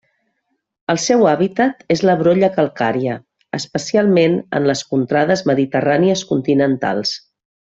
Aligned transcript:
El 0.93 0.99
seu 1.01 1.25
hàbitat 1.31 1.83
és 1.95 2.01
la 2.09 2.15
brolla 2.21 2.49
calcària, 2.55 3.19
especialment 3.59 4.41
en 4.61 4.67
les 4.71 4.85
contrades 4.95 5.45
mediterrànies 5.53 6.25
continentals. 6.35 7.15